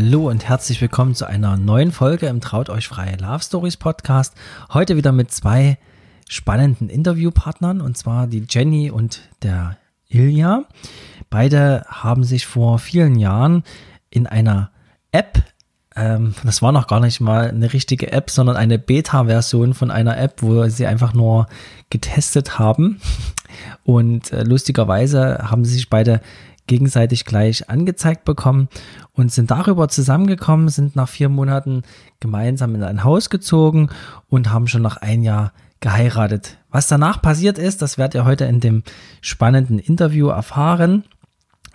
[0.00, 4.32] Hallo und herzlich willkommen zu einer neuen Folge im Traut euch freie Love Stories Podcast.
[4.72, 5.76] Heute wieder mit zwei
[6.28, 9.76] spannenden Interviewpartnern und zwar die Jenny und der
[10.08, 10.66] Ilja.
[11.30, 13.64] Beide haben sich vor vielen Jahren
[14.08, 14.70] in einer
[15.10, 15.42] App,
[15.96, 20.16] ähm, das war noch gar nicht mal eine richtige App, sondern eine Beta-Version von einer
[20.16, 21.48] App, wo sie einfach nur
[21.90, 23.00] getestet haben.
[23.82, 26.20] Und äh, lustigerweise haben sie sich beide
[26.68, 28.68] gegenseitig gleich angezeigt bekommen
[29.12, 31.82] und sind darüber zusammengekommen, sind nach vier Monaten
[32.20, 33.90] gemeinsam in ein Haus gezogen
[34.28, 36.58] und haben schon nach ein Jahr geheiratet.
[36.70, 38.82] Was danach passiert ist, das werdet ihr heute in dem
[39.20, 41.04] spannenden Interview erfahren.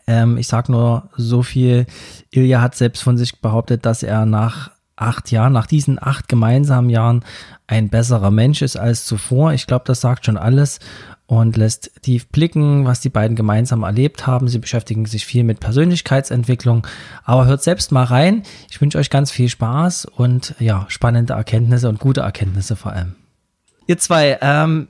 [0.08, 1.86] Ähm, ich sage nur so viel,
[2.32, 6.90] Ilja hat selbst von sich behauptet, dass er nach acht Jahren, nach diesen acht gemeinsamen
[6.90, 7.24] Jahren
[7.68, 9.54] ein besserer Mensch ist als zuvor.
[9.54, 10.80] Ich glaube, das sagt schon alles
[11.26, 14.48] und lässt tief blicken, was die beiden gemeinsam erlebt haben.
[14.48, 16.86] Sie beschäftigen sich viel mit Persönlichkeitsentwicklung,
[17.24, 18.44] aber hört selbst mal rein.
[18.70, 23.16] Ich wünsche euch ganz viel Spaß und ja, spannende Erkenntnisse und gute Erkenntnisse vor allem.
[23.88, 24.88] Ihr zwei, ähm,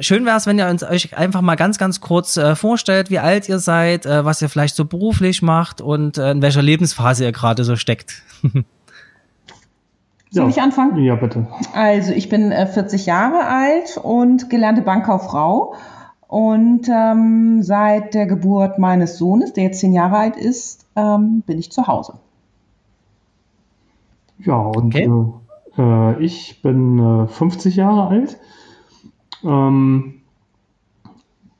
[0.00, 3.18] schön wäre es, wenn ihr uns euch einfach mal ganz, ganz kurz äh, vorstellt, wie
[3.18, 7.24] alt ihr seid, äh, was ihr vielleicht so beruflich macht und äh, in welcher Lebensphase
[7.24, 8.22] ihr gerade so steckt.
[10.34, 10.50] Soll ja.
[10.50, 10.98] ich anfangen?
[10.98, 11.46] Ja, bitte.
[11.74, 15.74] Also ich bin äh, 40 Jahre alt und gelernte Bankkauffrau.
[16.26, 21.60] Und ähm, seit der Geburt meines Sohnes, der jetzt 10 Jahre alt ist, ähm, bin
[21.60, 22.14] ich zu Hause.
[24.38, 25.08] Ja, und okay.
[25.78, 28.36] äh, äh ich bin 50 äh, Jahre alt.
[29.44, 30.14] Ähm,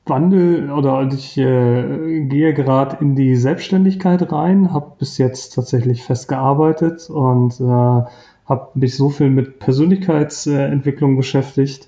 [0.05, 6.27] wandel oder ich äh, gehe gerade in die Selbstständigkeit rein, habe bis jetzt tatsächlich fest
[6.27, 8.03] gearbeitet und äh,
[8.45, 11.87] habe mich so viel mit Persönlichkeitsentwicklung beschäftigt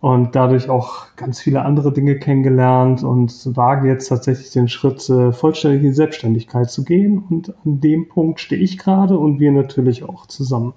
[0.00, 5.32] und dadurch auch ganz viele andere Dinge kennengelernt und wage jetzt tatsächlich den Schritt, äh,
[5.32, 7.24] vollständig in die Selbstständigkeit zu gehen.
[7.28, 10.74] Und an dem Punkt stehe ich gerade und wir natürlich auch zusammen.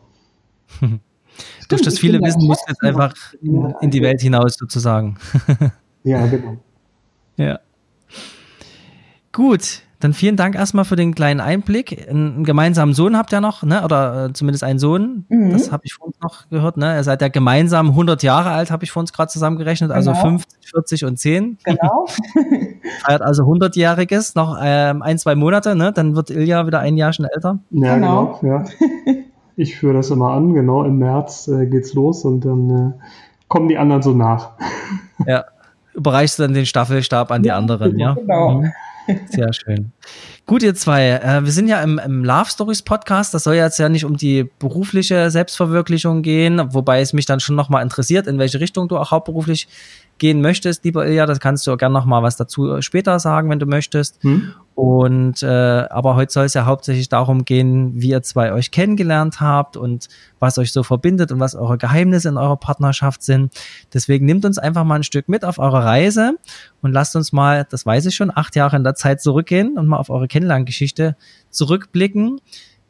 [1.70, 5.18] Durch das viele Wissen muss jetzt einfach in, in die Welt hinaus sozusagen.
[6.04, 6.58] ja, genau.
[7.38, 7.60] Ja.
[9.32, 12.08] Gut, dann vielen Dank erstmal für den kleinen Einblick.
[12.10, 13.84] Einen gemeinsamen Sohn habt ihr noch, ne?
[13.84, 15.26] oder äh, zumindest einen Sohn.
[15.30, 15.52] Mhm.
[15.52, 16.78] Das habe ich vor uns noch gehört.
[16.78, 16.96] Ne?
[16.96, 19.92] Ihr seid ja gemeinsam 100 Jahre alt, habe ich vor uns gerade zusammengerechnet.
[19.92, 20.24] Also genau.
[20.24, 21.58] 50, 40 und 10.
[21.64, 22.06] Genau.
[23.06, 25.76] Feiert also 100-Jähriges, noch ähm, ein, zwei Monate.
[25.76, 25.92] Ne?
[25.94, 27.60] Dann wird Ilja wieder ein Jahr schon älter.
[27.70, 28.40] Ja, genau.
[28.42, 28.64] genau ja.
[29.58, 30.54] Ich führe das immer an.
[30.54, 33.04] Genau, im März äh, geht's los und dann äh,
[33.48, 34.52] kommen die anderen so nach.
[35.28, 35.44] Ja.
[35.94, 38.14] Überreichst du dann den Staffelstab an die anderen, ja?
[38.14, 38.62] Genau.
[38.62, 38.72] Mhm.
[39.30, 39.92] Sehr schön.
[40.46, 41.10] Gut, ihr zwei.
[41.10, 43.34] Äh, wir sind ja im, im, Love Stories Podcast.
[43.34, 47.56] Das soll jetzt ja nicht um die berufliche Selbstverwirklichung gehen, wobei es mich dann schon
[47.56, 49.68] nochmal interessiert, in welche Richtung du auch hauptberuflich
[50.22, 53.20] gehen möchtest, lieber Ilja, das kannst du auch gerne noch mal was dazu äh, später
[53.20, 54.24] sagen, wenn du möchtest.
[54.24, 54.54] Hm.
[54.76, 59.42] Und äh, aber heute soll es ja hauptsächlich darum gehen, wie ihr zwei euch kennengelernt
[59.42, 60.10] habt und
[60.40, 63.52] was euch so verbindet und was eure Geheimnisse in eurer Partnerschaft sind.
[63.96, 66.38] Deswegen nimmt uns einfach mal ein Stück mit auf eure Reise
[66.84, 69.88] und lasst uns mal, das weiß ich schon, acht Jahre in der Zeit zurückgehen und
[69.88, 71.16] mal auf eure Kennenlerngeschichte
[71.50, 72.40] zurückblicken.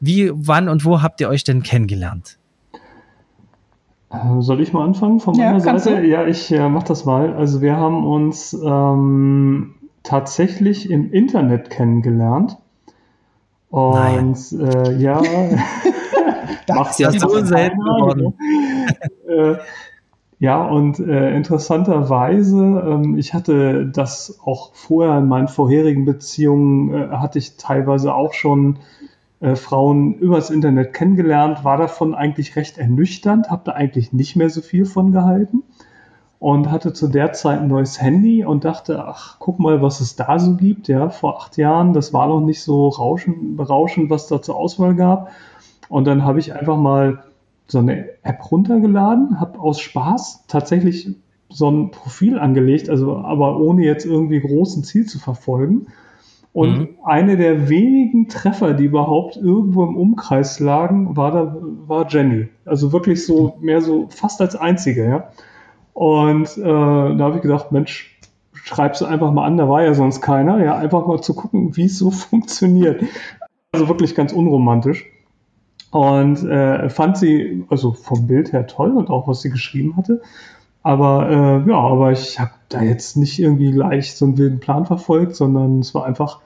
[0.01, 2.37] Wie, wann und wo habt ihr euch denn kennengelernt?
[4.11, 6.01] Äh, soll ich mal anfangen von meiner ja, Seite?
[6.01, 6.07] Du?
[6.07, 7.33] Ja, ich äh, mach das mal.
[7.33, 12.57] Also wir haben uns ähm, tatsächlich im Internet kennengelernt.
[13.69, 15.21] Und äh, ja,
[16.67, 18.33] das ist ja so selten geworden.
[19.29, 19.55] äh,
[20.39, 27.07] ja, und äh, interessanterweise, ähm, ich hatte das auch vorher in meinen vorherigen Beziehungen, äh,
[27.15, 28.79] hatte ich teilweise auch schon
[29.41, 34.49] äh, Frauen übers Internet kennengelernt, war davon eigentlich recht ernüchternd, habe da eigentlich nicht mehr
[34.49, 35.63] so viel von gehalten
[36.39, 40.15] und hatte zu der Zeit ein neues Handy und dachte, ach, guck mal, was es
[40.15, 40.87] da so gibt.
[40.87, 44.95] Ja, vor acht Jahren, das war noch nicht so rauschend, berauschend, was da zur Auswahl
[44.95, 45.31] gab.
[45.89, 47.23] Und dann habe ich einfach mal
[47.67, 51.15] so eine App runtergeladen, habe aus Spaß tatsächlich
[51.49, 55.87] so ein Profil angelegt, also aber ohne jetzt irgendwie großen Ziel zu verfolgen
[56.53, 56.87] und mhm.
[57.05, 61.55] eine der wenigen Treffer, die überhaupt irgendwo im Umkreis lagen, war da,
[61.87, 62.49] war Jenny.
[62.65, 65.29] Also wirklich so, mehr so fast als einzige, ja.
[65.93, 68.19] Und äh, da habe ich gedacht, Mensch,
[68.53, 71.75] schreibst du einfach mal an, da war ja sonst keiner, ja, einfach mal zu gucken,
[71.77, 73.03] wie es so funktioniert.
[73.71, 75.05] Also wirklich ganz unromantisch.
[75.91, 80.21] Und äh, fand sie, also vom Bild her toll und auch was sie geschrieben hatte.
[80.83, 84.85] Aber äh, ja, aber ich habe da jetzt nicht irgendwie gleich so einen wilden Plan
[84.85, 86.39] verfolgt, sondern es war einfach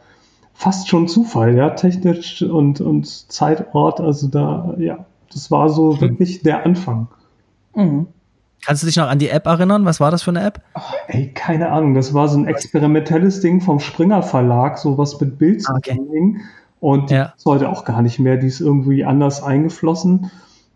[0.54, 4.02] fast schon Zufall, ja, technisch und, und Zeitort.
[4.02, 6.02] Also da, ja, das war so hm.
[6.02, 7.08] wirklich der Anfang.
[7.76, 8.08] Mhm.
[8.66, 9.86] Kannst du dich noch an die App erinnern?
[9.86, 10.62] Was war das für eine App?
[10.76, 11.94] Oh, ey, keine Ahnung.
[11.94, 16.38] Das war so ein experimentelles Ding vom Springer Verlag, sowas mit Bildscanning.
[16.38, 16.46] Okay.
[16.80, 17.26] Und ja.
[17.28, 18.38] die ist heute auch gar nicht mehr.
[18.38, 20.32] Die ist irgendwie anders eingeflossen.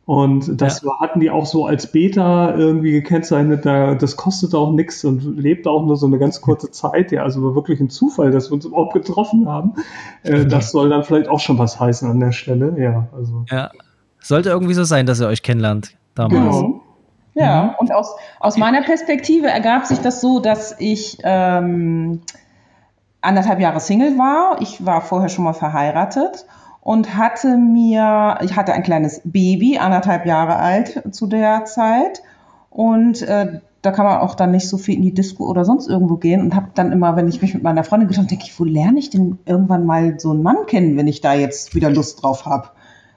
[0.09, 0.99] Und das ja.
[0.99, 3.63] hatten die auch so als Beta irgendwie gekennzeichnet.
[3.63, 7.11] Da, das kostet auch nichts und lebt auch nur so eine ganz kurze Zeit.
[7.11, 9.75] Ja, also war wirklich ein Zufall, dass wir uns überhaupt getroffen haben.
[10.23, 12.73] Äh, das soll dann vielleicht auch schon was heißen an der Stelle.
[12.79, 13.45] Ja, also.
[13.51, 13.69] Ja.
[14.19, 16.55] Sollte irgendwie so sein, dass ihr euch kennenlernt damals.
[16.55, 16.81] Genau.
[17.35, 17.69] Ja, mhm.
[17.77, 22.21] und aus, aus meiner Perspektive ergab sich das so, dass ich ähm,
[23.21, 24.59] anderthalb Jahre Single war.
[24.59, 26.47] Ich war vorher schon mal verheiratet
[26.81, 32.21] und hatte mir, ich hatte ein kleines Baby, anderthalb Jahre alt zu der Zeit.
[32.69, 35.87] Und äh, da kann man auch dann nicht so viel in die Disco oder sonst
[35.87, 38.59] irgendwo gehen und habe dann immer, wenn ich mich mit meiner Freundin getroffen denke ich,
[38.59, 41.89] wo lerne ich denn irgendwann mal so einen Mann kennen, wenn ich da jetzt wieder
[41.89, 42.69] Lust drauf habe?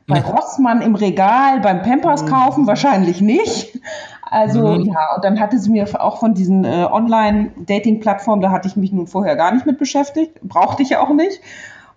[0.07, 3.79] Bei Rossmann im Regal, beim Pampers kaufen wahrscheinlich nicht.
[4.25, 4.87] Also mhm.
[4.87, 8.91] ja, und dann hatte sie mir auch von diesen äh, Online-Dating-Plattformen, da hatte ich mich
[8.91, 11.41] nun vorher gar nicht mit beschäftigt, brauchte ich ja auch nicht.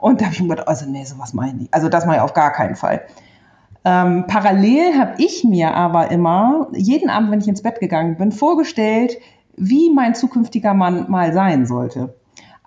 [0.05, 1.73] Und da habe ich mir gedacht, also nee, sowas meine ich.
[1.73, 3.01] Also das mache ich auf gar keinen Fall.
[3.83, 8.31] Ähm, parallel habe ich mir aber immer jeden Abend, wenn ich ins Bett gegangen bin,
[8.31, 9.17] vorgestellt,
[9.57, 12.13] wie mein zukünftiger Mann mal sein sollte.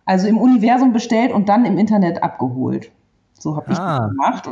[0.05, 2.91] Also im Universum bestellt und dann im Internet abgeholt.
[3.39, 3.99] So habe ich ah.
[3.99, 4.49] das gemacht.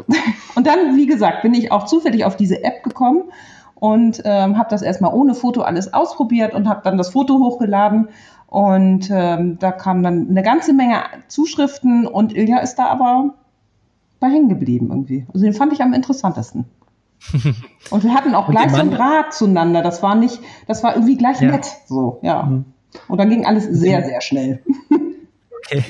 [0.55, 3.25] Und dann, wie gesagt, bin ich auch zufällig auf diese App gekommen
[3.75, 8.11] und ähm, habe das erstmal ohne Foto alles ausprobiert und habe dann das Foto hochgeladen
[8.57, 13.35] und ähm, da kamen dann eine ganze Menge Zuschriften und Ilja ist da aber
[14.19, 15.27] bei hängen geblieben irgendwie.
[15.35, 16.65] Also den fand ich am interessantesten.
[17.91, 19.83] und wir hatten auch gleich so einen Draht zueinander.
[19.83, 21.51] Das war nicht, das war irgendwie gleich ja.
[21.51, 21.67] nett.
[21.87, 22.45] So, ja.
[22.45, 22.65] Mhm.
[23.09, 24.63] Und dann ging alles sehr, sehr schnell.
[25.69, 25.83] Okay.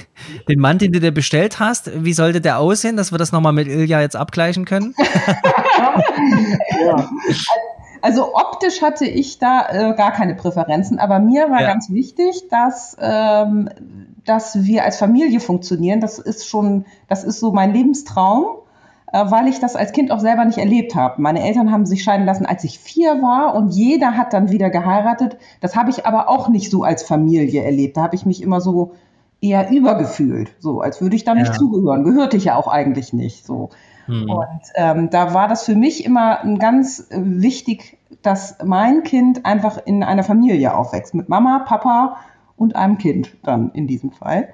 [0.48, 3.52] Den Mann, den du dir bestellt hast, wie sollte der aussehen, dass wir das nochmal
[3.52, 4.94] mit Ilja jetzt abgleichen können?
[5.78, 6.96] ja.
[6.96, 7.08] Also
[8.34, 11.68] optisch hatte ich da äh, gar keine Präferenzen, aber mir war ja.
[11.68, 13.68] ganz wichtig, dass, ähm,
[14.24, 16.00] dass wir als Familie funktionieren.
[16.00, 18.46] Das ist schon, das ist so mein Lebenstraum,
[19.12, 21.20] äh, weil ich das als Kind auch selber nicht erlebt habe.
[21.22, 24.70] Meine Eltern haben sich scheiden lassen, als ich vier war und jeder hat dann wieder
[24.70, 25.38] geheiratet.
[25.60, 27.96] Das habe ich aber auch nicht so als Familie erlebt.
[27.96, 28.92] Da habe ich mich immer so
[29.40, 31.54] eher übergefühlt, so als würde ich da nicht ja.
[31.54, 32.04] zugehören.
[32.04, 33.46] Gehörte ich ja auch eigentlich nicht.
[33.46, 33.70] So.
[34.06, 34.30] Mhm.
[34.30, 39.44] Und ähm, da war das für mich immer ein ganz äh, wichtig, dass mein Kind
[39.44, 42.16] einfach in einer Familie aufwächst, mit Mama, Papa
[42.56, 44.48] und einem Kind dann in diesem Fall.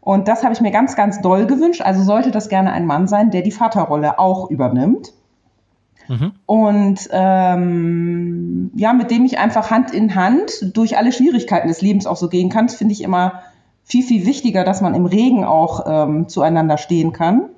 [0.00, 1.82] Und das habe ich mir ganz, ganz doll gewünscht.
[1.82, 5.12] Also sollte das gerne ein Mann sein, der die Vaterrolle auch übernimmt.
[6.08, 6.32] Mhm.
[6.46, 12.06] Und ähm, ja, mit dem ich einfach Hand in Hand durch alle Schwierigkeiten des Lebens
[12.06, 13.42] auch so gehen kann, finde ich immer
[13.84, 17.50] viel, viel wichtiger, dass man im Regen auch ähm, zueinander stehen kann.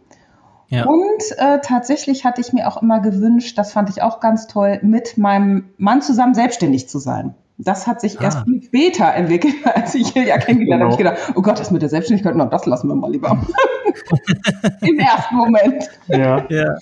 [0.70, 0.86] Ja.
[0.86, 4.78] Und äh, tatsächlich hatte ich mir auch immer gewünscht, das fand ich auch ganz toll,
[4.82, 7.34] mit meinem Mann zusammen selbstständig zu sein.
[7.58, 8.24] Das hat sich ah.
[8.24, 10.84] erst viel später entwickelt, als ich ja kennengelernt genau.
[10.84, 10.92] habe.
[10.92, 13.30] Ich gedacht, oh Gott, das mit der Selbstständigkeit, na, das lassen wir mal lieber.
[14.80, 15.90] Im ersten Moment.
[16.06, 16.46] Ja.
[16.48, 16.78] ja.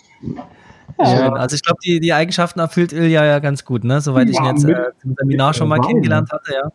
[1.00, 1.32] Ja.
[1.34, 4.00] Also ich glaube, die, die Eigenschaften erfüllt Ilja ja ganz gut, ne?
[4.00, 6.72] Soweit ich ihn jetzt äh, im Seminar schon mal kennengelernt hatte, ja.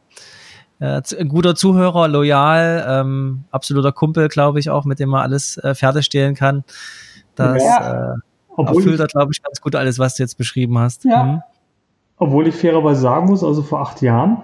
[0.83, 5.57] Äh, ein guter Zuhörer, loyal, ähm, absoluter Kumpel, glaube ich, auch, mit dem man alles
[5.59, 6.65] äh, fertigstellen kann.
[7.35, 8.15] Das ja.
[8.57, 11.05] äh, erfüllt da, glaube ich, ganz gut alles, was du jetzt beschrieben hast.
[11.05, 11.23] Ja.
[11.23, 11.41] Mhm.
[12.17, 14.43] Obwohl ich fairerweise sagen muss, also vor acht Jahren,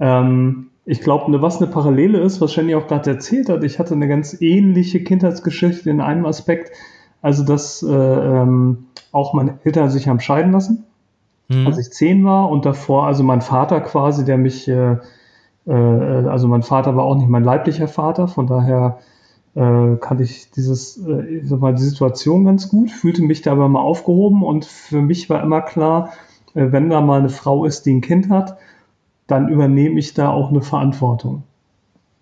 [0.00, 3.78] ähm, ich glaube, ne, was eine Parallele ist, was Jenny auch gerade erzählt hat, ich
[3.78, 6.70] hatte eine ganz ähnliche Kindheitsgeschichte in einem Aspekt,
[7.20, 10.84] also dass äh, ähm, auch meine Eltern sich haben scheiden lassen,
[11.48, 11.66] mhm.
[11.66, 14.96] als ich zehn war und davor, also mein Vater quasi, der mich, äh,
[15.66, 18.98] äh, also mein Vater war auch nicht mein leiblicher Vater, von daher
[19.54, 23.52] äh, kannte ich dieses, äh, ich sag mal, die Situation ganz gut, fühlte mich da
[23.52, 26.10] aber mal aufgehoben und für mich war immer klar,
[26.54, 28.58] äh, wenn da mal eine Frau ist, die ein Kind hat,
[29.26, 31.44] dann übernehme ich da auch eine Verantwortung.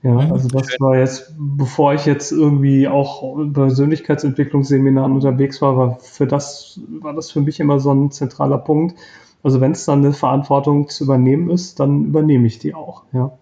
[0.03, 0.33] Ja, mhm.
[0.33, 6.81] also das war jetzt, bevor ich jetzt irgendwie auch Persönlichkeitsentwicklungsseminaren unterwegs war, war für das,
[7.01, 8.97] war das für mich immer so ein zentraler Punkt.
[9.43, 13.33] Also wenn es dann eine Verantwortung zu übernehmen ist, dann übernehme ich die auch, ja.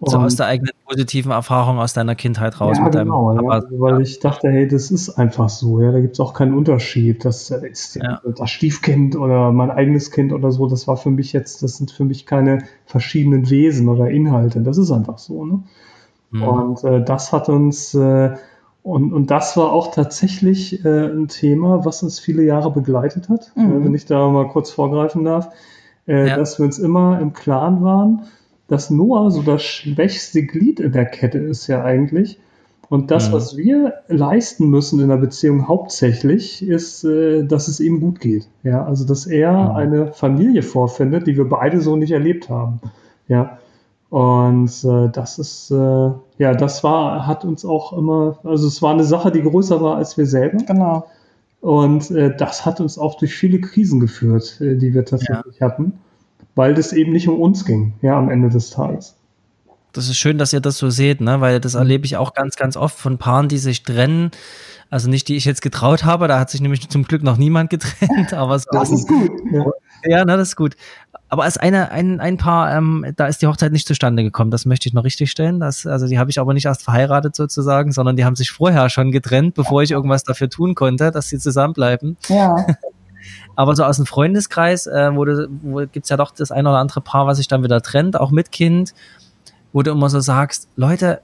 [0.00, 3.56] so aus der eigenen positiven Erfahrung aus deiner Kindheit raus ja, mit deinem genau, Papa.
[3.56, 6.54] Ja, weil ich dachte, hey, das ist einfach so, ja, da gibt es auch keinen
[6.54, 7.24] Unterschied.
[7.24, 8.20] Das ist ja.
[8.24, 11.90] das Stiefkind oder mein eigenes Kind oder so, das war für mich jetzt, das sind
[11.90, 14.60] für mich keine verschiedenen Wesen oder Inhalte.
[14.60, 15.44] Das ist einfach so.
[15.44, 15.62] Ne?
[16.30, 16.42] Mhm.
[16.42, 18.36] Und äh, das hat uns äh,
[18.84, 23.50] und, und das war auch tatsächlich äh, ein Thema, was uns viele Jahre begleitet hat,
[23.56, 23.82] mhm.
[23.82, 25.48] wenn ich da mal kurz vorgreifen darf,
[26.06, 26.36] äh, ja.
[26.36, 28.24] dass wir uns immer im Klaren waren,
[28.68, 32.38] dass Noah so das schwächste Glied in der Kette ist ja eigentlich.
[32.90, 33.32] Und das, mhm.
[33.32, 38.48] was wir leisten müssen in der Beziehung hauptsächlich, ist, äh, dass es ihm gut geht.
[38.64, 39.76] Ja, also dass er mhm.
[39.76, 42.82] eine Familie vorfindet, die wir beide so nicht erlebt haben.
[43.28, 43.58] Ja.
[44.10, 48.92] Und äh, das ist, äh, ja, das war, hat uns auch immer, also es war
[48.92, 50.58] eine Sache, die größer war als wir selber.
[50.58, 51.06] Genau.
[51.60, 55.66] Und äh, das hat uns auch durch viele Krisen geführt, äh, die wir tatsächlich ja.
[55.66, 55.94] hatten
[56.54, 59.16] weil das eben nicht um uns ging, ja, am Ende des Tages.
[59.94, 61.40] Das ist schön, dass ihr das so seht, ne?
[61.40, 64.32] weil das erlebe ich auch ganz, ganz oft von Paaren, die sich trennen.
[64.90, 67.70] Also nicht, die ich jetzt getraut habe, da hat sich nämlich zum Glück noch niemand
[67.70, 68.32] getrennt.
[68.34, 69.30] Aber so das ist gut.
[69.52, 69.64] Ja,
[70.04, 70.74] ja ne, das ist gut.
[71.28, 74.50] Aber als eine, ein, ein Paar, ähm, da ist die Hochzeit nicht zustande gekommen.
[74.50, 75.58] Das möchte ich noch richtig stellen.
[75.60, 78.90] Das, also die habe ich aber nicht erst verheiratet sozusagen, sondern die haben sich vorher
[78.90, 82.16] schon getrennt, bevor ich irgendwas dafür tun konnte, dass sie zusammenbleiben.
[82.28, 82.66] Ja.
[83.56, 86.78] Aber so aus dem Freundeskreis, äh, wo, du, wo gibt's ja doch das ein oder
[86.78, 88.94] andere Paar, was sich dann wieder trennt, auch mit Kind,
[89.74, 91.20] wo du immer so sagst, Leute,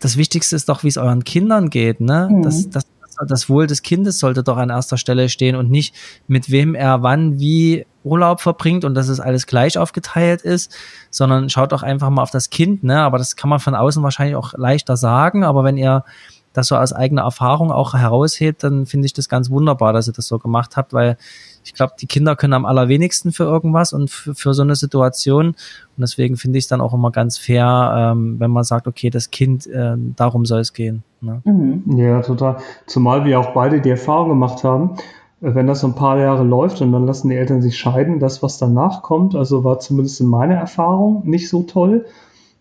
[0.00, 2.28] das Wichtigste ist doch, wie es euren Kindern geht, ne?
[2.30, 2.42] Mhm.
[2.42, 2.84] Das, das,
[3.26, 5.94] das Wohl des Kindes sollte doch an erster Stelle stehen und nicht
[6.26, 10.76] mit wem er wann wie Urlaub verbringt und dass es alles gleich aufgeteilt ist,
[11.10, 13.00] sondern schaut doch einfach mal auf das Kind, ne?
[13.00, 16.04] Aber das kann man von außen wahrscheinlich auch leichter sagen, aber wenn ihr
[16.52, 20.12] das so aus eigener Erfahrung auch heraushebt, dann finde ich das ganz wunderbar, dass ihr
[20.12, 21.18] das so gemacht habt, weil
[21.66, 25.48] ich glaube, die Kinder können am allerwenigsten für irgendwas und für, für so eine Situation.
[25.48, 25.56] Und
[25.98, 29.30] deswegen finde ich es dann auch immer ganz fair, ähm, wenn man sagt, okay, das
[29.30, 31.02] Kind, äh, darum soll es gehen.
[31.20, 31.42] Ne?
[31.44, 31.98] Mhm.
[31.98, 32.58] Ja, total.
[32.86, 34.96] Zumal wir auch beide die Erfahrung gemacht haben,
[35.42, 38.20] äh, wenn das so ein paar Jahre läuft und dann lassen die Eltern sich scheiden,
[38.20, 42.06] das, was danach kommt, also war zumindest in meiner Erfahrung nicht so toll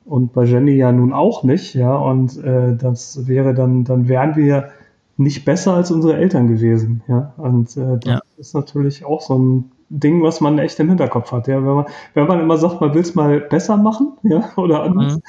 [0.06, 4.36] und bei Jenny ja nun auch nicht, ja, und äh, das wäre dann, dann wären
[4.36, 4.70] wir
[5.18, 8.22] nicht besser als unsere Eltern gewesen, ja, und äh, das ja.
[8.38, 11.86] ist natürlich auch so ein Ding, was man echt im Hinterkopf hat, ja, wenn man,
[12.14, 15.22] wenn man immer sagt, man will es mal besser machen, ja, oder anders, mhm.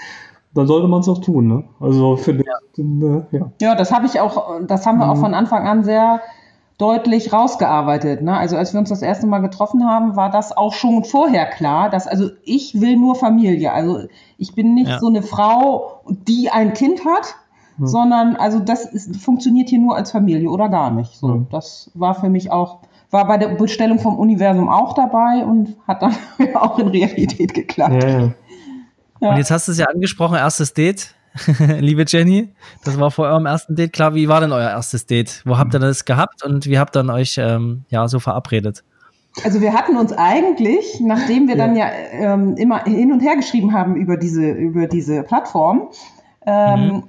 [0.55, 2.55] dann sollte man es auch tun, ne, also für ja.
[2.77, 3.51] Den, äh, ja.
[3.61, 5.13] Ja, das habe ich auch, das haben wir mhm.
[5.13, 6.21] auch von Anfang an sehr
[6.79, 8.23] deutlich rausgearbeitet.
[8.23, 8.37] Ne?
[8.37, 11.89] Also als wir uns das erste Mal getroffen haben, war das auch schon vorher klar,
[11.91, 13.73] dass also ich will nur Familie.
[13.73, 14.01] Also
[14.37, 14.99] ich bin nicht ja.
[14.99, 17.37] so eine Frau, die ein Kind hat,
[17.77, 17.87] hm.
[17.87, 21.15] sondern also das ist, funktioniert hier nur als Familie oder gar nicht.
[21.15, 21.47] So, hm.
[21.51, 22.81] das war für mich auch
[23.11, 26.15] war bei der Bestellung vom Universum auch dabei und hat dann
[26.55, 28.03] auch in Realität geklappt.
[28.03, 28.33] Ja, ja.
[29.21, 29.31] Ja.
[29.31, 31.15] Und jetzt hast du es ja angesprochen, erstes Date.
[31.81, 32.55] liebe Jenny.
[32.85, 33.93] Das war vor eurem ersten Date.
[33.93, 35.43] Klar, wie war denn euer erstes Date?
[35.45, 38.85] Wo habt ihr das gehabt und wie habt ihr euch ähm, ja so verabredet?
[39.45, 41.67] Also wir hatten uns eigentlich, nachdem wir ja.
[41.67, 45.91] dann ja ähm, immer hin und her geschrieben haben über diese, über diese Plattform,
[46.47, 47.03] ähm, mhm.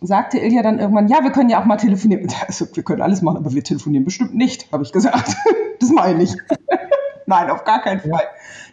[0.00, 2.28] Sagte Ilja dann irgendwann, ja, wir können ja auch mal telefonieren.
[2.46, 5.36] Also, wir können alles machen, aber wir telefonieren bestimmt nicht, habe ich gesagt.
[5.80, 6.34] das meine ich.
[7.26, 8.10] Nein, auf gar keinen Fall.
[8.10, 8.20] Ja.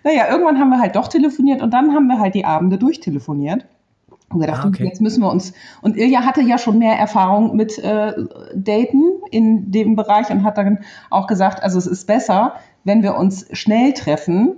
[0.03, 3.65] Naja, irgendwann haben wir halt doch telefoniert und dann haben wir halt die Abende durchtelefoniert.
[4.29, 4.86] Und gedacht, ah, okay.
[4.86, 5.53] jetzt müssen wir uns.
[5.81, 8.13] Und Ilja hatte ja schon mehr Erfahrung mit äh,
[8.55, 10.79] Daten in dem Bereich und hat dann
[11.10, 12.55] auch gesagt, also es ist besser,
[12.86, 14.55] wenn wir uns schnell treffen,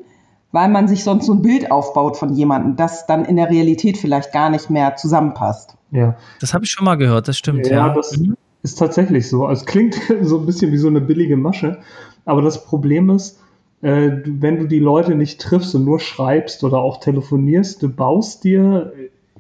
[0.52, 3.98] weil man sich sonst so ein Bild aufbaut von jemandem, das dann in der Realität
[3.98, 5.76] vielleicht gar nicht mehr zusammenpasst.
[5.94, 6.18] Ja.
[6.42, 7.68] Das habe ich schon mal gehört, das stimmt.
[7.68, 7.94] Ja, ja.
[7.94, 8.36] das mhm.
[8.64, 9.46] ist tatsächlich so.
[9.46, 11.80] Also es klingt so ein bisschen wie so eine billige Masche,
[12.26, 13.40] aber das Problem ist,
[13.82, 18.44] äh, wenn du die Leute nicht triffst und nur schreibst oder auch telefonierst, du baust
[18.44, 18.92] dir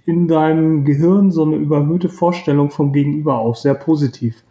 [0.05, 4.43] in deinem Gehirn so eine überhöhte Vorstellung vom Gegenüber auf, sehr positiv.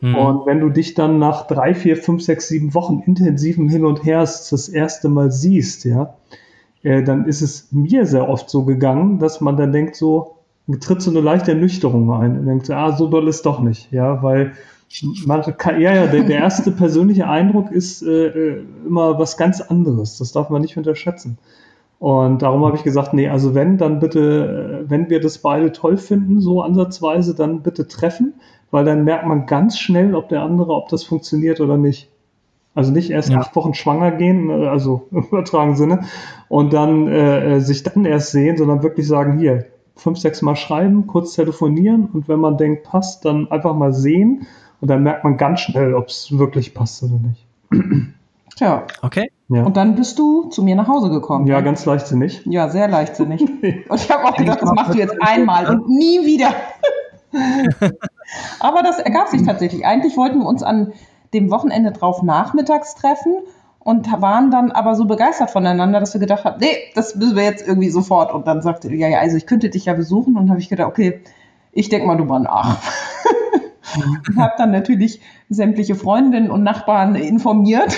[0.00, 0.16] Mhm.
[0.16, 4.04] Und wenn du dich dann nach drei, vier, fünf, sechs, sieben Wochen intensivem Hin und
[4.04, 6.14] Her das erste Mal siehst, ja,
[6.82, 10.41] äh, dann ist es mir sehr oft so gegangen, dass man dann denkt so,
[10.80, 13.92] tritt so eine leichte Ernüchterung ein und denkt so, ah, so doll ist doch nicht,
[13.92, 14.52] ja, weil
[15.26, 19.60] man kann, ja, ja, der, der erste persönliche Eindruck ist äh, äh, immer was ganz
[19.60, 20.18] anderes.
[20.18, 21.38] Das darf man nicht unterschätzen.
[21.98, 25.72] Und darum habe ich gesagt, nee, also wenn, dann bitte, äh, wenn wir das beide
[25.72, 28.34] toll finden, so ansatzweise, dann bitte treffen,
[28.70, 32.10] weil dann merkt man ganz schnell, ob der andere, ob das funktioniert oder nicht.
[32.74, 33.38] Also nicht erst ja.
[33.38, 36.00] acht Wochen schwanger gehen, äh, also im übertragenen Sinne,
[36.48, 39.66] und dann äh, sich dann erst sehen, sondern wirklich sagen, hier,
[40.02, 44.46] fünf, sechs Mal schreiben, kurz telefonieren und wenn man denkt, passt, dann einfach mal sehen
[44.80, 47.46] und dann merkt man ganz schnell, ob es wirklich passt oder nicht.
[48.56, 48.84] Tja.
[49.00, 49.30] Okay.
[49.48, 49.64] Ja.
[49.64, 51.46] Und dann bist du zu mir nach Hause gekommen.
[51.46, 52.42] Ja, ganz leichtsinnig.
[52.44, 53.40] Ja, sehr leichtsinnig.
[53.88, 56.54] Und ich habe auch gedacht, das machst du jetzt einmal und nie wieder.
[58.60, 59.86] Aber das ergab sich tatsächlich.
[59.86, 60.92] Eigentlich wollten wir uns an
[61.34, 63.42] dem Wochenende drauf nachmittags treffen
[63.84, 67.42] und waren dann aber so begeistert voneinander, dass wir gedacht haben, nee, das müssen wir
[67.44, 68.32] jetzt irgendwie sofort.
[68.32, 70.36] Und dann sagte ja, ja, also ich könnte dich ja besuchen.
[70.36, 71.20] Und habe ich gedacht, okay,
[71.72, 72.78] ich denke mal drüber nach.
[74.28, 77.96] und habe dann natürlich sämtliche Freundinnen und Nachbarn informiert.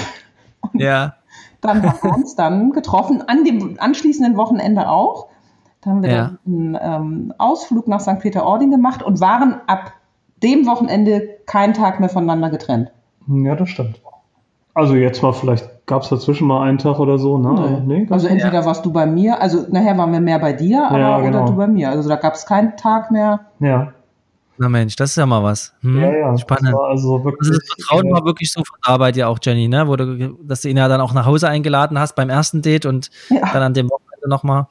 [0.60, 1.16] Und Ja.
[1.60, 5.28] dann haben wir uns dann getroffen, an dem anschließenden Wochenende auch.
[5.82, 6.16] Da haben wir Ja.
[6.16, 8.20] dann einen ähm, Ausflug nach St.
[8.20, 9.92] Peter-Ording gemacht und waren ab
[10.42, 12.90] dem Wochenende keinen Tag mehr voneinander getrennt.
[13.28, 14.00] Ja, das stimmt.
[14.74, 17.82] Also jetzt mal vielleicht, gab es dazwischen mal einen Tag oder so, ne?
[17.86, 20.86] Nee, gab's also entweder warst du bei mir, also nachher waren wir mehr bei dir,
[20.88, 21.42] aber Ja, genau.
[21.42, 21.90] oder du bei mir.
[21.90, 23.40] Also da gab es keinen Tag mehr.
[23.60, 23.92] ja.
[24.56, 25.74] Na Mensch, das ist ja mal was.
[25.80, 26.00] Hm?
[26.00, 26.38] ja, ja.
[26.38, 26.66] Spannend.
[26.68, 29.40] Das war also wirklich, Also das Vertrauen war wirklich so von da bei dir auch,
[29.42, 29.88] Jenny, ne?
[29.88, 32.86] Wo du, dass du ihn ja dann auch nach Hause eingeladen hast beim ersten Date
[32.86, 33.40] und Ja.
[33.52, 34.66] dann an dem Wochenende nochmal.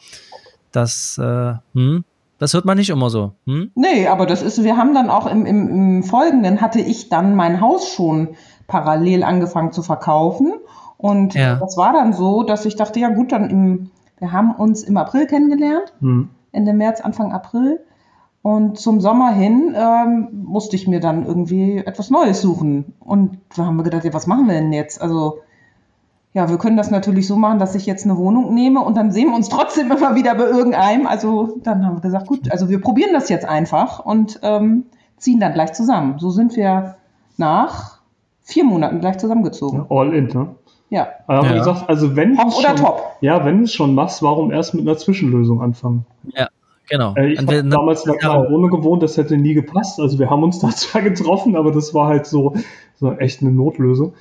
[0.71, 2.05] Das, äh, hm?
[2.39, 3.33] das hört man nicht immer so.
[3.45, 3.71] Hm?
[3.75, 5.67] Nee, aber das ist, wir haben dann auch im, im,
[5.97, 8.29] im Folgenden hatte ich dann mein Haus schon
[8.67, 10.53] parallel angefangen zu verkaufen.
[10.97, 11.55] Und Ja.
[11.55, 14.97] das war dann so, dass ich dachte, ja gut, dann im, wir haben uns im
[14.97, 16.29] April kennengelernt, hm.
[16.51, 17.79] Ende März, Anfang April.
[18.41, 22.93] Und zum Sommer hin ähm, musste ich mir dann irgendwie etwas Neues suchen.
[22.99, 25.01] Und da haben wir gedacht, ja, was machen wir denn jetzt?
[25.01, 25.39] Also,
[26.33, 29.11] ja, wir können das natürlich so machen, dass ich jetzt eine Wohnung nehme und dann
[29.11, 31.07] sehen wir uns trotzdem immer wieder bei irgendeinem.
[31.07, 34.85] Also dann haben wir gesagt, gut, also wir probieren das jetzt einfach und ähm,
[35.17, 36.19] ziehen dann gleich zusammen.
[36.19, 36.95] So sind wir
[37.37, 37.99] nach
[38.43, 39.85] vier Monaten gleich zusammengezogen.
[39.89, 40.55] All in, ne?
[40.89, 41.07] Ja.
[41.27, 41.53] Aber Ja.
[41.57, 43.01] gesagt, also wenn Top du's oder schon, top?
[43.21, 46.05] Ja, wenn du es schon machst, warum erst mit einer Zwischenlösung anfangen?
[46.35, 46.49] Ja,
[46.87, 47.15] genau.
[47.15, 49.99] Äh, ich habe damals in einer kleinen Wohnung gewohnt, das hätte nie gepasst.
[49.99, 52.53] Also wir haben uns da zwar getroffen, aber das war halt so,
[52.95, 54.13] so echt eine Notlösung.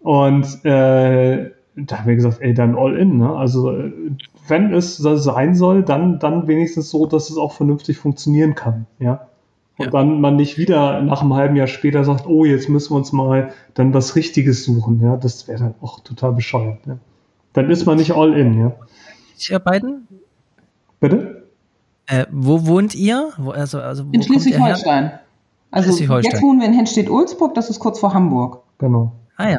[0.00, 3.16] Und äh, da haben wir gesagt, ey, dann all in.
[3.16, 3.34] Ne?
[3.34, 3.92] Also äh,
[4.46, 8.86] wenn es so sein soll, dann, dann wenigstens so, dass es auch vernünftig funktionieren kann.
[8.98, 9.26] Ja.
[9.80, 9.90] Und Ja.
[9.92, 13.12] dann man nicht wieder nach einem halben Jahr später sagt, oh, jetzt müssen wir uns
[13.12, 15.00] mal dann was Richtiges suchen.
[15.02, 16.78] Ja, das wäre dann auch total bescheuert.
[16.86, 16.98] Ja.
[17.54, 18.72] Dann ist man nicht all in, ja.
[19.48, 20.06] Ihr beiden?
[21.00, 21.44] Bitte?
[22.06, 23.30] Äh, wo wohnt ihr?
[23.38, 24.22] Wo, also, also, wo In?
[24.22, 25.12] Schleswig-Holstein.
[25.70, 26.32] Also Schleswig-Holstein.
[26.32, 28.62] jetzt wohnen wir in Henstedt-Ulzburg, das ist kurz vor Hamburg.
[28.76, 29.12] Genau.
[29.38, 29.58] Ah ja.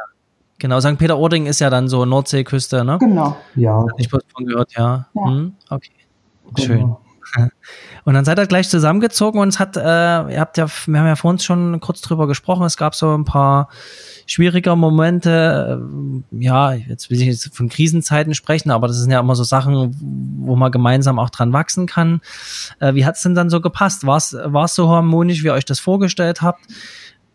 [0.60, 1.00] Genau, St.
[1.00, 3.00] Peter-Ording ist ja dann so Nordseeküste, ne?
[3.00, 3.36] Genau.
[3.56, 3.88] Ja.
[3.98, 5.08] Ich habe von gehört, ja.
[5.16, 5.26] Ja.
[5.26, 5.90] Hm, okay.
[6.60, 6.78] Schön.
[6.82, 7.02] Genau.
[8.04, 11.08] Und dann seid ihr gleich zusammengezogen und es hat, äh, ihr habt ja, wir haben
[11.08, 13.70] ja vor uns schon kurz drüber gesprochen, es gab so ein paar
[14.26, 19.20] schwierige Momente, äh, ja, jetzt will ich jetzt von Krisenzeiten sprechen, aber das sind ja
[19.20, 19.96] immer so Sachen,
[20.40, 22.22] wo man gemeinsam auch dran wachsen kann.
[22.80, 24.06] Äh, wie hat's denn dann so gepasst?
[24.06, 26.62] War es so harmonisch, wie ihr euch das vorgestellt habt?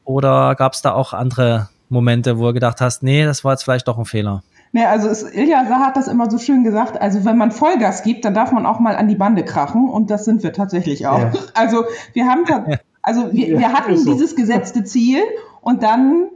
[0.04, 3.64] Oder gab es da auch andere Momente, wo ihr gedacht hast, nee, das war jetzt
[3.64, 4.42] vielleicht doch ein Fehler?
[4.72, 8.24] Nee, also es, Ilja hat das immer so schön gesagt, also wenn man Vollgas gibt,
[8.24, 11.18] dann darf man auch mal an die Bande krachen und das sind wir tatsächlich auch.
[11.18, 11.32] Ja.
[11.54, 12.44] Also wir haben,
[13.02, 14.12] also wir, Ja, wir hatten so.
[14.12, 15.20] dieses gesetzte Ziel
[15.62, 16.26] und dann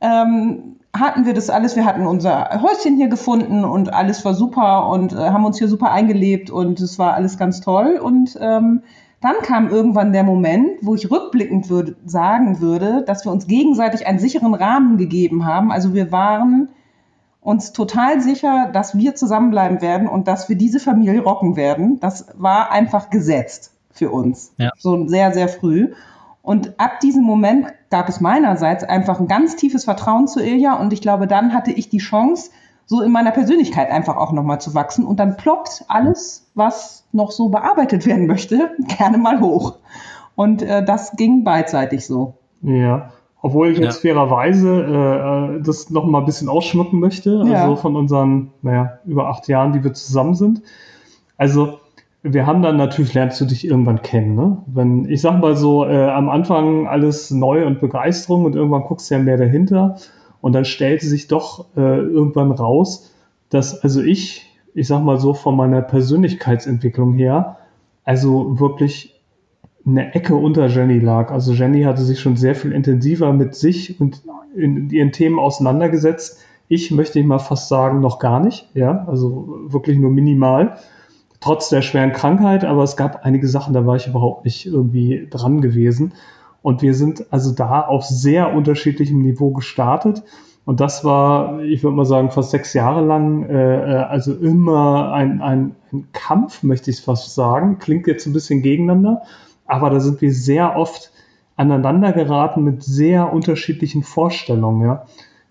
[0.00, 4.88] ähm, hatten wir das alles, wir hatten unser Häuschen hier gefunden und alles war super
[4.88, 8.82] und äh, haben uns hier super eingelebt und es war alles ganz toll und ähm,
[9.20, 14.06] dann kam irgendwann der Moment, wo ich rückblickend würde, sagen würde, dass wir uns gegenseitig
[14.06, 15.72] einen sicheren Rahmen gegeben haben.
[15.72, 16.68] Also wir waren
[17.46, 22.00] uns total sicher, dass wir zusammenbleiben werden und dass wir diese Familie rocken werden.
[22.00, 24.52] Das war einfach gesetzt für uns.
[24.56, 24.72] Ja.
[24.76, 25.92] So sehr, sehr früh.
[26.42, 30.92] Und ab diesem Moment gab es meinerseits einfach ein ganz tiefes Vertrauen zu Ilja und
[30.92, 32.50] ich glaube, dann hatte ich die Chance,
[32.84, 37.30] so in meiner Persönlichkeit einfach auch nochmal zu wachsen und dann ploppt alles, was noch
[37.30, 39.76] so bearbeitet werden möchte, gerne mal hoch.
[40.34, 42.34] Und äh, das ging beidseitig so.
[42.60, 43.12] Ja,
[43.46, 43.84] obwohl ich Ja.
[43.84, 47.62] jetzt fairerweise äh, äh, das noch mal ein bisschen ausschmücken möchte, Ja.
[47.62, 50.62] also von unseren, naja, über acht Jahren, die wir zusammen sind.
[51.36, 51.78] Also
[52.24, 54.58] wir haben dann natürlich, lernst du dich irgendwann kennen, ne?
[54.66, 59.08] Wenn, ich sag mal so, äh, am Anfang alles neu und Begeisterung und irgendwann guckst
[59.10, 59.94] du ja mehr dahinter
[60.40, 63.14] und dann stellte sich doch äh, irgendwann raus,
[63.50, 64.42] dass also ich,
[64.74, 67.58] ich sag mal so, von meiner Persönlichkeitsentwicklung her,
[68.04, 69.15] also wirklich
[69.86, 71.30] eine Ecke unter Jenny lag.
[71.30, 74.22] Also Jenny hatte sich schon sehr viel intensiver mit sich und
[74.54, 76.40] in ihren Themen auseinandergesetzt.
[76.68, 78.68] Ich möchte mal fast sagen, noch gar nicht.
[78.74, 80.76] Ja, also wirklich nur minimal.
[81.40, 85.28] Trotz der schweren Krankheit, aber es gab einige Sachen, da war ich überhaupt nicht irgendwie
[85.30, 86.14] dran gewesen.
[86.62, 90.24] Und wir sind also da auf sehr unterschiedlichem Niveau gestartet.
[90.64, 95.12] Und das war, ich würde mal sagen, fast sechs Jahre lang, äh, äh, also immer
[95.12, 97.78] ein, ein, ein Kampf, möchte ich fast sagen.
[97.78, 99.22] Klingt jetzt ein bisschen gegeneinander,
[99.66, 101.12] aber da sind wir sehr oft
[101.56, 104.82] aneinander geraten mit sehr unterschiedlichen Vorstellungen.
[104.82, 105.06] Ja.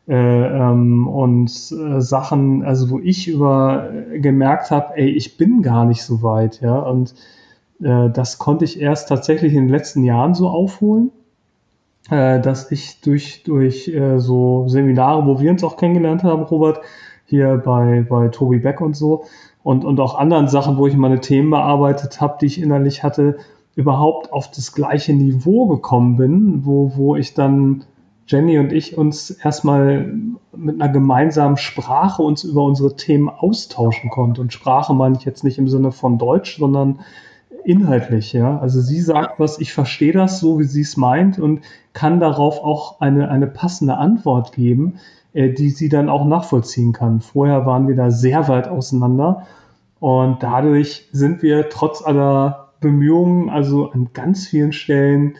[0.07, 5.61] äh, ähm, und äh, Sachen, also wo ich über äh, gemerkt habe, ey, ich bin
[5.61, 7.15] gar nicht so weit, ja, und
[7.81, 11.11] äh, das konnte ich erst tatsächlich in den letzten Jahren so aufholen,
[12.11, 16.81] äh, dass ich durch, durch äh, so Seminare, wo wir uns auch kennengelernt haben, Robert,
[17.25, 19.23] hier bei, bei Tobi Beck und so,
[19.63, 23.37] und, und auch anderen Sachen, wo ich meine Themen bearbeitet habe, die ich innerlich hatte,
[23.75, 27.83] überhaupt auf das gleiche Niveau gekommen bin, wo, wo ich dann
[28.27, 30.13] Jenny und ich uns erstmal
[30.55, 34.41] mit einer gemeinsamen Sprache uns über unsere Themen austauschen konnten.
[34.41, 36.99] Und Sprache meine ich jetzt nicht im Sinne von Deutsch, sondern
[37.65, 38.57] inhaltlich, ja.
[38.59, 41.61] Also sie sagt was, ich verstehe das so, wie sie es meint und
[41.93, 44.99] kann darauf auch eine, eine passende Antwort geben,
[45.33, 47.21] äh, die sie dann auch nachvollziehen kann.
[47.21, 49.45] Vorher waren wir da sehr weit auseinander
[49.99, 55.37] und dadurch sind wir trotz aller Bemühungen, also an ganz vielen Stellen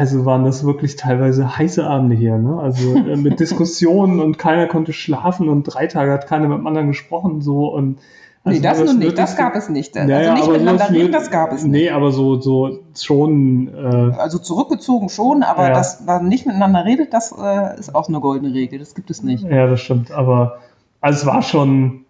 [0.00, 2.58] also waren das wirklich teilweise heiße Abende hier, ne?
[2.58, 6.66] Also äh, mit Diskussionen und keiner konnte schlafen und drei Tage hat keiner mit dem
[6.66, 7.98] anderen gesprochen, so und
[8.42, 9.94] also nee, das nun nicht, das gab es nicht.
[9.98, 11.72] Also naja, nicht miteinander reden, das gab es nicht.
[11.72, 13.68] Nee, aber so, so schon.
[13.68, 15.74] Äh, also zurückgezogen schon, aber ja.
[15.74, 19.22] das man nicht miteinander redet, das äh, ist auch eine goldene Regel, das gibt es
[19.22, 19.44] nicht.
[19.44, 20.60] Ja, das stimmt, aber
[21.02, 22.06] also es war schon,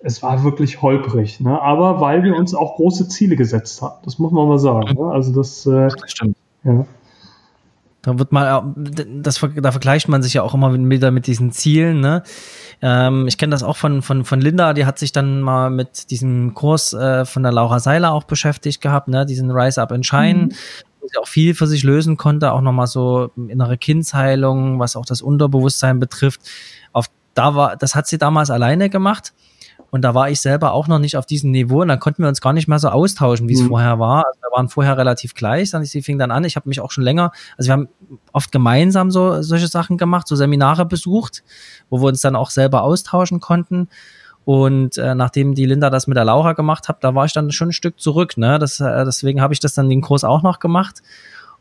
[0.00, 1.60] es war wirklich holprig, ne?
[1.60, 4.94] aber weil wir uns auch große Ziele gesetzt haben, das muss man mal sagen.
[4.94, 5.10] Ne?
[5.10, 6.36] Also das, äh, das stimmt.
[6.62, 6.86] Ja.
[8.02, 12.00] Da wird mal, das, da vergleicht man sich ja auch immer wieder mit diesen Zielen.
[12.00, 12.22] Ne?
[12.80, 16.10] Ähm, ich kenne das auch von, von, von Linda, die hat sich dann mal mit
[16.10, 19.26] diesem Kurs äh, von der Laura Seiler auch beschäftigt gehabt, ne?
[19.26, 20.52] diesen Rise Up and Shine, mhm.
[21.00, 25.04] wo sie auch viel für sich lösen konnte, auch nochmal so innere Kindsheilung, was auch
[25.04, 26.40] das Unterbewusstsein betrifft.
[26.92, 29.32] Auf, da war, das hat sie damals alleine gemacht.
[29.90, 32.28] Und da war ich selber auch noch nicht auf diesem Niveau und dann konnten wir
[32.28, 33.68] uns gar nicht mehr so austauschen, wie es mhm.
[33.68, 34.26] vorher war.
[34.26, 36.44] Also wir waren vorher relativ gleich, dann sie fing dann an.
[36.44, 37.88] Ich habe mich auch schon länger, also wir haben
[38.32, 41.42] oft gemeinsam so solche Sachen gemacht, so Seminare besucht,
[41.88, 43.88] wo wir uns dann auch selber austauschen konnten.
[44.44, 47.52] Und äh, nachdem die Linda das mit der Laura gemacht hat, da war ich dann
[47.52, 48.38] schon ein Stück zurück.
[48.38, 48.58] Ne?
[48.58, 51.02] Das, äh, deswegen habe ich das dann den Kurs auch noch gemacht.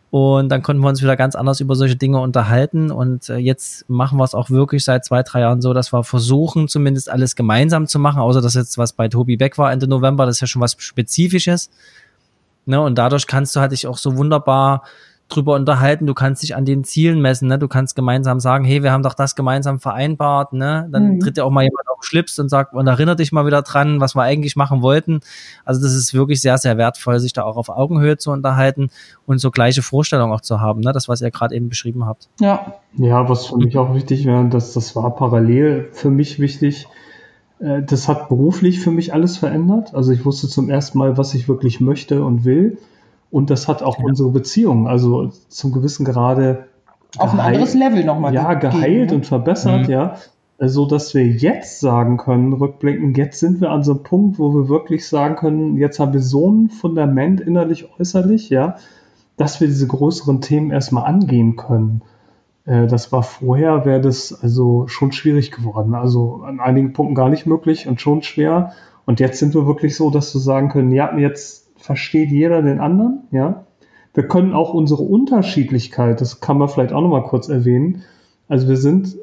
[0.10, 2.92] Und dann konnten wir uns wieder ganz anders über solche Dinge unterhalten.
[2.92, 6.04] Und äh, jetzt machen wir es auch wirklich seit zwei, drei Jahren so, dass wir
[6.04, 9.88] versuchen, zumindest alles gemeinsam zu machen, außer dass jetzt was bei Tobi Beck war Ende
[9.88, 11.70] November, das ist ja schon was Spezifisches.
[12.66, 12.80] Ne?
[12.80, 14.84] Und dadurch kannst du halt dich auch so wunderbar
[15.30, 17.60] drüber unterhalten, du kannst dich an den Zielen messen, ne?
[17.60, 20.88] Du kannst gemeinsam sagen, hey, wir haben doch das gemeinsam vereinbart, ne?
[20.92, 21.20] Dann mhm.
[21.20, 23.62] tritt ja auch mal jemand auf den Schlips und sagt, und erinnert dich mal wieder
[23.62, 25.20] dran, was wir eigentlich machen wollten.
[25.66, 28.90] Also das ist wirklich sehr, sehr wertvoll, sich da auch auf Augenhöhe zu unterhalten
[29.26, 30.94] und so gleiche Vorstellungen auch zu haben, ne?
[30.94, 32.30] Das, was ihr gerade eben beschrieben habt.
[32.40, 32.76] Ja.
[32.98, 36.88] Ja, was für mich auch wichtig wäre, dass das war parallel für mich wichtig.
[37.60, 39.94] Äh, das hat beruflich für mich alles verändert.
[39.94, 42.78] Also ich wusste zum ersten Mal, was ich wirklich möchte und will.
[43.30, 44.06] Und das hat auch ja.
[44.06, 46.66] unsere Beziehung, also zum gewissen Grade
[47.18, 49.18] auf ein anderes Level nochmal ja geheilt ne?
[49.18, 49.92] und verbessert, mhm.
[49.92, 50.16] ja,
[50.60, 54.54] so dass wir jetzt sagen können, rückblickend, jetzt sind wir an so einem Punkt, wo
[54.54, 58.76] wir wirklich sagen können, jetzt haben wir so ein Fundament innerlich, äußerlich, ja,
[59.36, 62.02] dass wir diese größeren Themen erstmal angehen können.
[62.66, 65.94] Äh, das war vorher, wäre das also schon schwierig geworden.
[65.94, 68.74] Also an einigen Punkten gar nicht möglich und schon schwer.
[69.06, 72.80] Und jetzt sind wir wirklich so, dass wir sagen können, ja, jetzt versteht jeder den
[72.80, 73.64] anderen, ja.
[74.14, 78.04] Wir können auch unsere Unterschiedlichkeit, das kann man vielleicht auch nochmal kurz erwähnen.
[78.48, 79.16] Also wir sind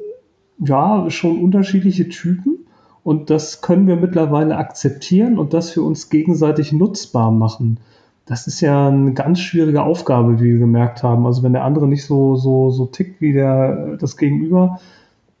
[0.57, 2.65] ja schon unterschiedliche Typen
[3.03, 7.77] und das können wir mittlerweile akzeptieren und das für uns gegenseitig nutzbar machen.
[8.25, 11.27] Das ist ja eine ganz schwierige Aufgabe, wie wir gemerkt haben.
[11.27, 14.79] Also wenn der andere nicht so, so, so tickt wie der, das Gegenüber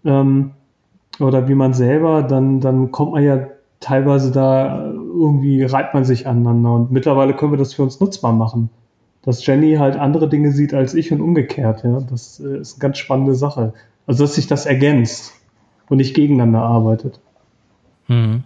[0.03, 0.51] ähm,
[1.19, 3.47] oder wie man selber, dann, dann kommt man ja
[3.79, 6.73] teilweise da irgendwie reibt man sich aneinander.
[6.73, 8.69] Und mittlerweile können wir das für uns nutzbar machen.
[9.23, 11.83] Dass Jenny halt andere Dinge sieht als ich und umgekehrt.
[11.83, 11.99] Ja?
[12.01, 13.73] Das äh, ist eine ganz spannende Sache.
[14.05, 15.33] Also, dass sich das ergänzt
[15.89, 17.19] und nicht gegeneinander arbeitet.
[18.07, 18.43] Mhm.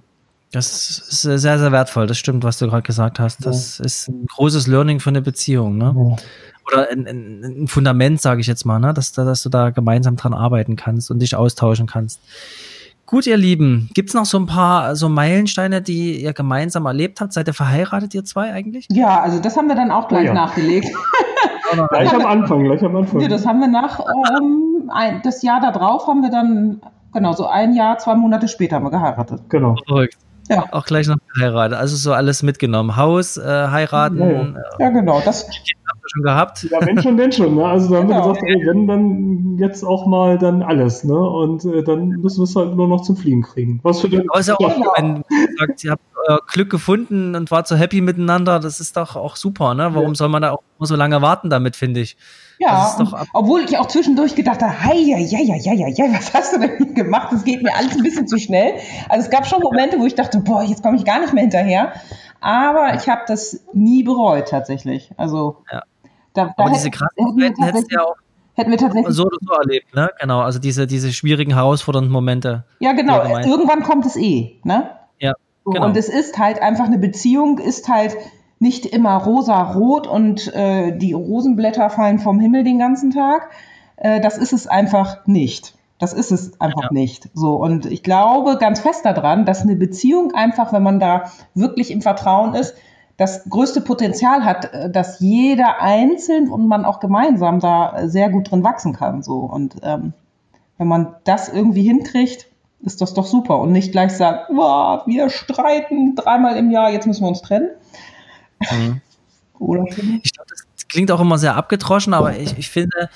[0.52, 2.08] Das ist sehr, sehr wertvoll.
[2.08, 3.46] Das stimmt, was du gerade gesagt hast.
[3.46, 3.86] Das ja.
[3.86, 5.78] ist ein großes Learning für eine Beziehung.
[5.78, 5.94] Ne?
[5.96, 6.16] Ja.
[6.68, 8.94] Oder ein, ein, ein Fundament, sage ich jetzt mal, ne?
[8.94, 12.20] dass, dass du da gemeinsam dran arbeiten kannst und dich austauschen kannst.
[13.10, 17.22] Gut, ihr Lieben, gibt es noch so ein paar so Meilensteine, die ihr gemeinsam erlebt
[17.22, 17.34] habt?
[17.34, 18.86] Seid ihr verheiratet, ihr zwei eigentlich?
[18.92, 20.34] Ja, also das haben wir dann auch gleich oh ja.
[20.36, 20.90] nachgelegt.
[21.90, 23.20] gleich am Anfang, gleich am Anfang.
[23.20, 27.48] Ja, das haben wir nach, ähm, ein, das Jahr darauf haben wir dann, genau, so
[27.48, 29.42] ein Jahr, zwei Monate später haben wir geheiratet.
[29.50, 29.76] Genau.
[29.88, 30.20] Verrückt.
[30.48, 30.66] Ja.
[30.70, 31.80] Auch gleich noch geheiratet.
[31.80, 32.96] Also so alles mitgenommen.
[32.96, 34.20] Haus, äh, heiraten.
[34.20, 34.54] Ja, ja.
[34.78, 35.20] ja, genau.
[35.26, 35.50] Das,
[36.12, 36.64] schon gehabt.
[36.64, 37.56] Ja, wenn schon, denn schon.
[37.56, 37.66] Ne?
[37.66, 38.28] Also da haben genau.
[38.28, 41.04] wir gesagt, ey, wenn dann jetzt auch mal dann alles.
[41.04, 41.18] Ne?
[41.18, 43.80] Und äh, dann müssen wir es halt nur noch zum Fliegen kriegen.
[43.84, 44.24] Was für den.
[44.24, 48.60] Ja auch, wenn ihr sagt, ihr habt euer Glück gefunden und wart so happy miteinander.
[48.60, 49.90] Das ist doch auch super, ne?
[49.94, 52.18] Warum soll man da auch so lange warten damit, finde ich?
[52.60, 52.98] Ja,
[53.34, 56.60] obwohl ich auch zwischendurch gedacht habe, hei, ja, ja, ja, ja, ja, was hast du
[56.60, 57.30] denn hier gemacht?
[57.32, 58.74] Das geht mir alles ein bisschen zu schnell.
[59.08, 61.44] Also es gab schon Momente, wo ich dachte, boah, jetzt komme ich gar nicht mehr
[61.44, 61.94] hinterher.
[62.42, 65.12] Aber ich habe das nie bereut tatsächlich.
[65.16, 65.84] Also ja.
[66.34, 68.16] Da, da Aber diese krassen Momente hättest du ja auch
[68.60, 70.10] hätten wir tatsächlich so oder so erlebt, ne?
[70.20, 72.66] Genau, also diese, diese schwierigen, herausfordernden Momente.
[72.80, 73.24] Ja, genau.
[73.24, 74.92] Irgendwann kommt es eh, ne?
[75.20, 75.34] Ja.
[75.66, 75.86] Genau.
[75.86, 78.16] Und es ist halt einfach eine Beziehung, ist halt
[78.60, 83.50] nicht immer rosa-rot und äh, die Rosenblätter fallen vom Himmel den ganzen Tag.
[83.96, 85.76] Äh, das ist es einfach nicht.
[85.98, 86.90] Das ist es einfach ja.
[86.92, 87.30] nicht.
[87.34, 87.56] So.
[87.56, 92.02] Und ich glaube ganz fest daran, dass eine Beziehung einfach, wenn man da wirklich im
[92.02, 92.76] Vertrauen ist,
[93.20, 98.50] das größte Potenzial hat, äh, dass jeder einzeln und man auch gemeinsam da sehr gut
[98.50, 99.22] drin wachsen kann.
[99.22, 99.40] So.
[99.40, 100.14] Und ähm,
[100.78, 102.48] wenn man das irgendwie hinkriegt,
[102.82, 103.60] ist das doch super.
[103.60, 107.70] Und nicht gleich sagt, wow, wir streiten dreimal im Jahr, jetzt müssen wir uns trennen.
[108.72, 109.02] Mhm.
[109.60, 109.84] Oder?
[110.24, 113.10] Ich glaube, das klingt auch immer sehr abgedroschen, aber ich, ich finde,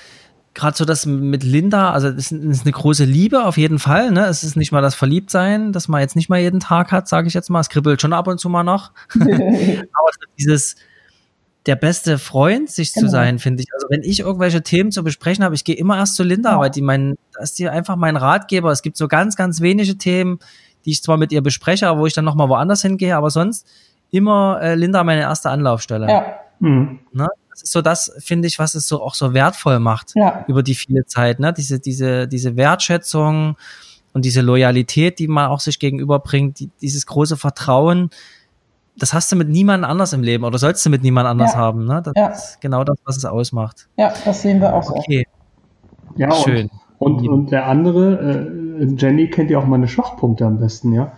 [0.54, 4.12] gerade so das mit Linda, also das ist eine große Liebe auf jeden Fall.
[4.12, 4.26] Ne?
[4.26, 7.26] Es ist nicht mal das Verliebtsein, das man jetzt nicht mal jeden Tag hat, sage
[7.26, 7.60] ich jetzt mal.
[7.60, 8.92] Es kribbelt schon ab und zu mal noch.
[9.14, 10.76] aber dieses
[11.66, 13.06] der beste Freund sich genau.
[13.06, 13.68] zu sein, finde ich.
[13.74, 16.58] Also wenn ich irgendwelche Themen zu besprechen habe, ich gehe immer erst zu Linda, ja.
[16.58, 18.70] weil die mein, das ist die einfach mein Ratgeber.
[18.70, 20.38] Es gibt so ganz, ganz wenige Themen,
[20.84, 23.66] die ich zwar mit ihr bespreche, aber wo ich dann nochmal woanders hingehe, aber sonst
[24.10, 26.08] immer äh, Linda meine erste Anlaufstelle.
[26.08, 26.24] Ja.
[26.60, 27.00] Mhm.
[27.12, 27.28] Ne?
[27.54, 30.44] Das ist so das, finde ich, was es so auch so wertvoll macht ja.
[30.48, 31.38] über die viele Zeit.
[31.38, 31.52] Ne?
[31.52, 33.56] Diese, diese, diese Wertschätzung
[34.12, 38.10] und diese Loyalität, die man auch sich gegenüberbringt, die, dieses große Vertrauen,
[38.96, 41.58] das hast du mit niemandem anders im Leben oder sollst du mit niemand anders ja.
[41.58, 41.84] haben.
[41.84, 42.02] Ne?
[42.04, 42.26] Das ja.
[42.28, 43.88] ist genau das, was es ausmacht.
[43.96, 45.26] Ja, das sehen wir auch okay.
[45.28, 46.20] so.
[46.20, 46.70] Ja, schön.
[46.98, 48.48] Und, und, und der andere,
[48.80, 51.12] äh, Jenny kennt ja auch meine Schwachpunkte am besten, ja.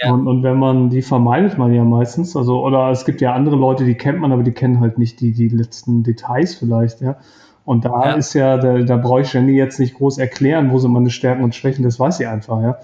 [0.00, 0.12] Ja.
[0.12, 3.56] Und, und wenn man, die vermeidet man ja meistens, also, oder es gibt ja andere
[3.56, 7.16] Leute, die kennt man, aber die kennen halt nicht die, die letzten Details vielleicht, ja.
[7.64, 8.12] Und da ja.
[8.12, 11.42] ist ja, da, da brauche ich Jenny jetzt nicht groß erklären, wo sind meine Stärken
[11.42, 12.78] und Schwächen, das weiß sie einfach, ja.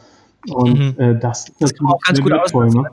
[0.52, 0.94] Und mhm.
[0.98, 2.82] äh, das, das, das kann man auch ganz gut ausnutzen.
[2.82, 2.90] Ne?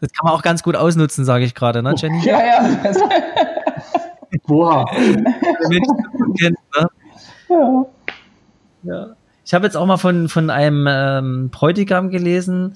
[0.00, 2.24] das kann man auch ganz gut ausnutzen, sage ich gerade, ne, Jenny?
[2.24, 2.78] Ja, ja.
[4.46, 4.86] Boah.
[6.78, 6.88] ne?
[7.48, 7.86] Ja.
[8.82, 9.16] Ja.
[9.46, 12.74] Ich habe jetzt auch mal von, von einem ähm, Bräutigam gelesen,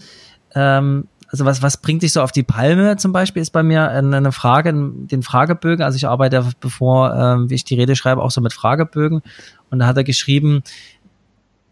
[0.54, 3.88] ähm, also was, was bringt dich so auf die Palme zum Beispiel, ist bei mir
[3.88, 5.84] eine Frage, den Fragebögen.
[5.84, 9.22] Also ich arbeite, bevor ähm, wie ich die Rede schreibe, auch so mit Fragebögen.
[9.70, 10.62] Und da hat er geschrieben,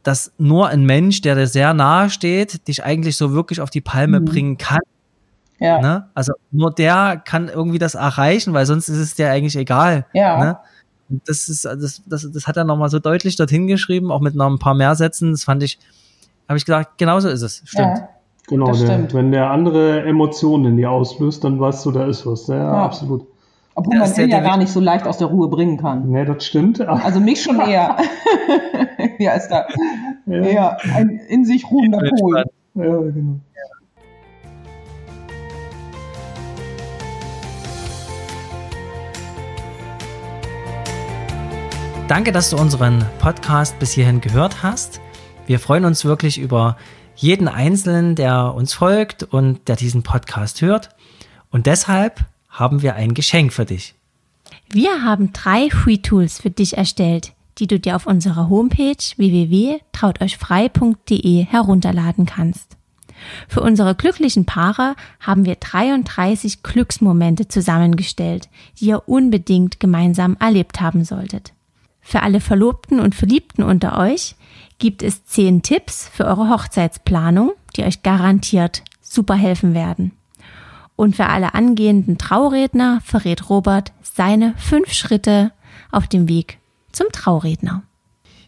[0.05, 3.81] dass nur ein Mensch, der dir sehr nahe steht, dich eigentlich so wirklich auf die
[3.81, 4.25] Palme mhm.
[4.27, 4.81] bringen kann.
[5.59, 5.81] Ja.
[5.81, 6.09] Ne?
[6.15, 10.07] Also nur der kann irgendwie das erreichen, weil sonst ist es dir eigentlich egal.
[10.13, 10.39] Ja.
[10.39, 10.59] Ne?
[11.09, 14.51] Das ist, das, das, das hat er nochmal so deutlich dorthin geschrieben, auch mit noch
[14.51, 15.33] ein paar mehr Sätzen.
[15.33, 15.79] Das fand ich,
[16.49, 17.63] habe ich gesagt, genauso ist es.
[17.65, 17.99] Stimmt.
[17.99, 18.09] Ja,
[18.47, 22.47] genau, der, wenn der andere Emotionen in dir auslöst, dann weißt du, da ist was.
[22.47, 22.85] Ja, ja.
[22.85, 23.27] absolut.
[23.75, 26.11] Obwohl man ihn ja gar nicht so leicht aus der Ruhe bringen kann.
[26.11, 26.81] Nee, das stimmt.
[26.89, 27.97] Also mich schon eher.
[29.19, 29.67] ja, ist da
[30.27, 30.43] ja.
[30.43, 32.45] eher ein in sich ruhender Pol.
[32.75, 33.39] Ja, genau.
[42.09, 45.03] Danke, dass du unseren Podcast bis hierhin gehört hast.
[45.47, 46.79] Wir freuen uns wirklich über
[47.15, 50.89] jeden Einzelnen, der uns folgt und der diesen Podcast hört.
[51.51, 53.95] Und deshalb haben wir ein Geschenk für dich.
[54.71, 61.45] Wir haben drei Free Tools für dich erstellt, die du dir auf unserer Homepage www.trauteuchfrei.de
[61.45, 62.79] herunterladen kannst.
[63.49, 68.49] Für unsere glücklichen Paare haben wir 33 Glücksmomente zusammengestellt,
[68.81, 71.53] die ihr unbedingt gemeinsam erlebt haben solltet.
[72.09, 74.35] Für alle Verlobten und Verliebten unter euch
[74.79, 80.13] gibt es zehn Tipps für eure Hochzeitsplanung, die euch garantiert super helfen werden.
[80.97, 85.53] Und für alle angehenden Trauredner verrät Robert seine fünf Schritte
[85.93, 86.61] auf dem Weg
[86.93, 87.83] zum Trauredner.